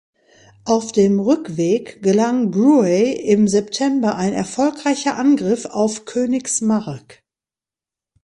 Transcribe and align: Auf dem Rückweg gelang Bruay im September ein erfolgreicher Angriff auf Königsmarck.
Auf 0.65 0.91
dem 0.91 1.19
Rückweg 1.19 2.01
gelang 2.01 2.49
Bruay 2.49 3.11
im 3.11 3.47
September 3.47 4.15
ein 4.15 4.33
erfolgreicher 4.33 5.15
Angriff 5.15 5.65
auf 5.65 6.05
Königsmarck. 6.05 7.21